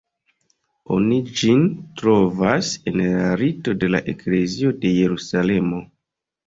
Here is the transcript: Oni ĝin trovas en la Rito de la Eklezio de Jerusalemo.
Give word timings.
Oni 0.95 1.19
ĝin 1.41 1.67
trovas 2.01 2.73
en 2.93 2.99
la 3.05 3.37
Rito 3.45 3.77
de 3.85 3.93
la 3.95 4.05
Eklezio 4.17 4.77
de 4.83 4.97
Jerusalemo. 5.01 5.89